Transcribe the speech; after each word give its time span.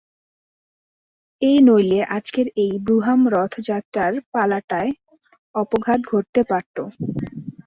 এ 1.41 1.51
নইলে 1.67 1.99
আজকের 2.17 2.47
এই 2.63 2.71
ব্রুহাম-রথযাত্রার 2.85 4.13
পালাটায় 4.33 4.91
অপঘাত 5.55 5.99
ঘটতে 6.11 6.41
পারত। 6.49 6.77